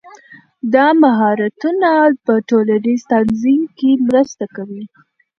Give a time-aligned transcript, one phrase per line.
[0.73, 1.89] دا مهارتونه
[2.25, 4.83] په ټولنیز تنظیم کې مرسته کوي.